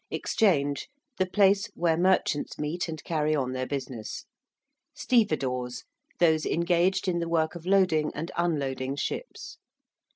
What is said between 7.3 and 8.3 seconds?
of loading